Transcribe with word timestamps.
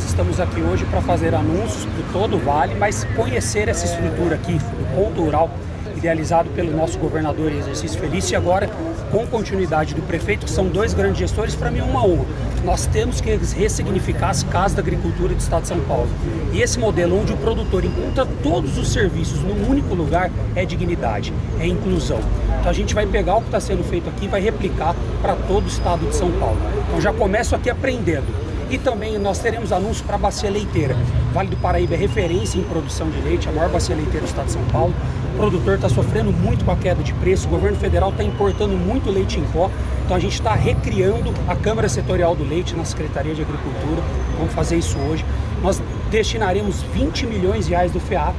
estamos 0.00 0.40
aqui 0.40 0.60
hoje 0.60 0.84
para 0.86 1.00
fazer 1.02 1.34
anúncios 1.34 1.84
por 1.84 2.12
todo 2.12 2.36
o 2.36 2.38
Vale, 2.38 2.74
mas 2.74 3.04
conhecer 3.16 3.68
essa 3.68 3.84
estrutura 3.84 4.36
aqui, 4.36 4.54
o 4.54 4.96
ponto 4.96 5.22
rural, 5.22 5.50
idealizado 5.96 6.48
pelo 6.50 6.74
nosso 6.76 6.98
governador 6.98 7.52
em 7.52 7.58
exercício 7.58 8.00
Felício 8.00 8.32
e 8.32 8.36
agora 8.36 8.68
com 9.10 9.26
continuidade 9.26 9.94
do 9.94 10.02
prefeito, 10.02 10.46
que 10.46 10.50
são 10.50 10.66
dois 10.66 10.94
grandes 10.94 11.18
gestores, 11.18 11.54
para 11.54 11.70
mim 11.70 11.80
é 11.80 11.82
uma 11.82 12.04
honra. 12.04 12.24
Nós 12.64 12.86
temos 12.86 13.20
que 13.20 13.30
ressignificar 13.34 14.30
as 14.30 14.42
casas 14.42 14.74
da 14.74 14.80
agricultura 14.80 15.34
do 15.34 15.38
estado 15.38 15.62
de 15.62 15.68
São 15.68 15.80
Paulo. 15.80 16.08
E 16.52 16.62
esse 16.62 16.78
modelo 16.78 17.20
onde 17.20 17.32
o 17.32 17.36
produtor 17.36 17.84
encontra 17.84 18.24
todos 18.42 18.78
os 18.78 18.92
serviços 18.92 19.40
num 19.42 19.68
único 19.68 19.94
lugar 19.94 20.30
é 20.56 20.64
dignidade, 20.64 21.32
é 21.60 21.66
inclusão. 21.66 22.20
Então 22.58 22.70
a 22.70 22.74
gente 22.74 22.94
vai 22.94 23.06
pegar 23.06 23.36
o 23.36 23.40
que 23.40 23.48
está 23.48 23.60
sendo 23.60 23.84
feito 23.84 24.08
aqui 24.08 24.24
e 24.24 24.28
vai 24.28 24.40
replicar 24.40 24.94
para 25.20 25.34
todo 25.34 25.64
o 25.64 25.68
estado 25.68 26.08
de 26.08 26.16
São 26.16 26.30
Paulo. 26.32 26.58
Então 26.88 27.00
já 27.00 27.12
começo 27.12 27.54
aqui 27.54 27.68
aprendendo. 27.68 28.41
E 28.72 28.78
também 28.78 29.18
nós 29.18 29.38
teremos 29.38 29.70
anúncios 29.70 30.00
para 30.00 30.14
a 30.14 30.18
bacia 30.18 30.48
leiteira. 30.48 30.96
Vale 31.34 31.50
do 31.50 31.58
Paraíba 31.58 31.92
é 31.92 31.96
referência 31.98 32.58
em 32.58 32.62
produção 32.62 33.10
de 33.10 33.20
leite, 33.20 33.46
a 33.46 33.52
maior 33.52 33.68
bacia 33.68 33.94
leiteira 33.94 34.20
do 34.20 34.26
estado 34.26 34.46
de 34.46 34.52
São 34.52 34.64
Paulo. 34.72 34.94
O 35.34 35.36
produtor 35.36 35.74
está 35.74 35.90
sofrendo 35.90 36.32
muito 36.32 36.64
com 36.64 36.70
a 36.70 36.76
queda 36.76 37.02
de 37.02 37.12
preço, 37.12 37.46
o 37.48 37.50
governo 37.50 37.76
federal 37.76 38.08
está 38.08 38.24
importando 38.24 38.74
muito 38.74 39.10
leite 39.10 39.38
em 39.38 39.44
pó, 39.44 39.70
então 40.02 40.16
a 40.16 40.18
gente 40.20 40.32
está 40.32 40.54
recriando 40.54 41.34
a 41.46 41.54
Câmara 41.54 41.86
Setorial 41.86 42.34
do 42.34 42.44
Leite 42.44 42.74
na 42.74 42.86
Secretaria 42.86 43.34
de 43.34 43.42
Agricultura. 43.42 44.02
Vamos 44.38 44.54
fazer 44.54 44.76
isso 44.76 44.98
hoje. 45.00 45.22
Nós 45.62 45.82
destinaremos 46.10 46.80
20 46.94 47.26
milhões 47.26 47.66
de 47.66 47.72
reais 47.72 47.92
do 47.92 48.00
FEAP, 48.00 48.36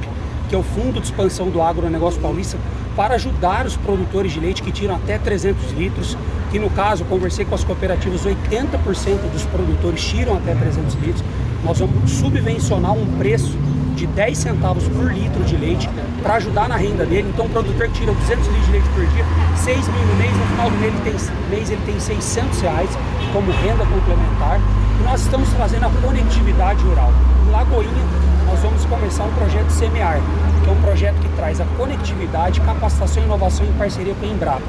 que 0.48 0.54
é 0.56 0.58
o 0.58 0.64
Fundo 0.64 1.00
de 1.00 1.06
Expansão 1.06 1.48
do 1.48 1.62
Agronegócio 1.62 2.20
Paulista, 2.20 2.58
para 2.96 3.14
ajudar 3.14 3.66
os 3.66 3.76
produtores 3.76 4.32
de 4.32 4.40
leite 4.40 4.62
que 4.62 4.70
tiram 4.72 4.94
até 4.94 5.18
300 5.18 5.72
litros, 5.72 6.16
que 6.50 6.58
no 6.58 6.70
caso, 6.70 7.04
conversei 7.04 7.44
com 7.44 7.54
as 7.54 7.64
cooperativas, 7.64 8.22
80% 8.24 9.30
dos 9.32 9.44
produtores 9.46 10.02
tiram 10.04 10.36
até 10.36 10.54
300 10.54 10.94
litros. 10.94 11.24
Nós 11.64 11.78
vamos 11.78 12.10
subvencionar 12.10 12.92
um 12.92 13.18
preço 13.18 13.56
de 13.96 14.06
10 14.06 14.38
centavos 14.38 14.86
por 14.88 15.12
litro 15.12 15.42
de 15.44 15.56
leite 15.56 15.88
para 16.22 16.34
ajudar 16.34 16.68
na 16.68 16.76
renda 16.76 17.04
dele. 17.04 17.28
Então, 17.32 17.46
o 17.46 17.48
produtor 17.48 17.88
que 17.88 18.00
tira 18.00 18.12
200 18.12 18.46
litros 18.46 18.66
de 18.66 18.72
leite 18.72 18.88
por 18.90 19.06
dia, 19.06 19.24
6 19.56 19.88
mil 19.88 20.06
no 20.06 20.14
mês, 20.16 20.32
no 20.36 20.46
final 20.46 20.70
do 20.70 20.76
mês 20.76 20.94
ele 20.94 21.02
tem, 21.04 21.48
mês 21.50 21.70
ele 21.70 21.82
tem 21.86 22.00
600 22.00 22.60
reais 22.60 22.90
como 23.32 23.50
renda 23.50 23.84
complementar. 23.86 24.60
E 25.00 25.02
nós 25.04 25.22
estamos 25.22 25.48
trazendo 25.50 25.86
a 25.86 25.90
conectividade 26.02 26.82
rural. 26.84 27.12
Em 27.46 27.50
Lagoinha, 27.50 28.04
nós 28.46 28.60
vamos 28.60 28.84
começar 28.84 29.24
um 29.24 29.32
projeto 29.32 29.53
Semear, 29.74 30.20
que 30.62 30.70
é 30.70 30.72
um 30.72 30.80
projeto 30.80 31.16
que 31.16 31.28
traz 31.30 31.60
a 31.60 31.64
conectividade, 31.76 32.60
capacitação 32.60 33.22
e 33.22 33.26
inovação 33.26 33.66
em 33.66 33.72
parceria 33.72 34.14
com 34.14 34.24
a 34.24 34.28
Embrapa. 34.28 34.62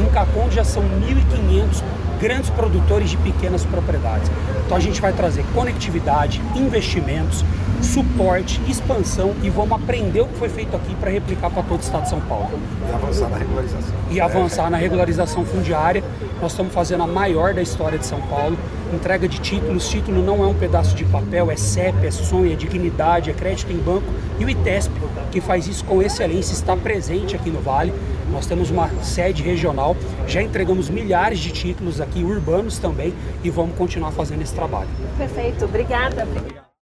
Em 0.00 0.06
Cacon 0.06 0.50
já 0.50 0.64
são 0.64 0.82
1.500 0.82 1.82
grandes 2.20 2.50
produtores 2.50 3.10
de 3.10 3.16
pequenas 3.18 3.64
propriedades. 3.64 4.30
Então 4.64 4.76
a 4.76 4.80
gente 4.80 5.00
vai 5.00 5.12
trazer 5.12 5.44
conectividade, 5.54 6.42
investimentos, 6.54 7.44
suporte, 7.82 8.60
expansão 8.68 9.34
e 9.42 9.48
vamos 9.48 9.72
aprender 9.72 10.20
o 10.20 10.26
que 10.26 10.38
foi 10.38 10.48
feito 10.48 10.76
aqui 10.76 10.94
para 10.96 11.10
replicar 11.10 11.50
para 11.50 11.62
todo 11.62 11.78
o 11.78 11.82
estado 11.82 12.02
de 12.02 12.10
São 12.10 12.20
Paulo. 12.22 12.50
E 12.88 12.92
avançar 12.92 13.28
na 13.28 13.38
regularização. 13.38 13.94
E 14.10 14.20
avançar 14.20 14.70
na 14.70 14.76
regularização 14.76 15.44
fundiária. 15.44 16.04
Nós 16.40 16.52
estamos 16.52 16.72
fazendo 16.72 17.02
a 17.02 17.06
maior 17.06 17.54
da 17.54 17.62
história 17.62 17.98
de 17.98 18.06
São 18.06 18.20
Paulo. 18.22 18.58
Entrega 18.92 19.28
de 19.28 19.38
títulos. 19.38 19.88
Título 19.88 20.22
não 20.22 20.42
é 20.42 20.46
um 20.46 20.54
pedaço 20.54 20.94
de 20.94 21.04
papel, 21.04 21.50
é 21.50 21.56
CEP, 21.56 22.06
é 22.06 22.10
sonho, 22.10 22.52
é 22.52 22.56
dignidade, 22.56 23.30
é 23.30 23.32
crédito 23.32 23.72
em 23.72 23.78
banco. 23.78 24.06
E 24.38 24.44
o 24.44 24.50
ITESP, 24.50 24.92
que 25.30 25.40
faz 25.40 25.66
isso 25.66 25.84
com 25.84 26.02
excelência, 26.02 26.52
está 26.52 26.76
presente 26.76 27.36
aqui 27.36 27.50
no 27.50 27.60
Vale. 27.60 27.92
Nós 28.30 28.46
temos 28.46 28.70
uma 28.70 28.88
sede 29.02 29.42
regional, 29.42 29.96
já 30.26 30.42
entregamos 30.42 30.88
milhares 30.90 31.38
de 31.38 31.50
títulos 31.50 32.00
aqui, 32.00 32.22
urbanos 32.22 32.78
também, 32.78 33.12
e 33.42 33.50
vamos 33.50 33.76
continuar 33.76 34.12
fazendo 34.12 34.42
esse 34.42 34.54
trabalho. 34.54 34.88
Perfeito, 35.16 35.64
obrigada. 35.64 36.26